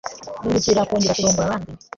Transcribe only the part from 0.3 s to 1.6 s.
bihutira kongera kurongora